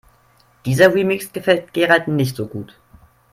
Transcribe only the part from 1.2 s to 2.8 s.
gefällt Gerald nicht so gut.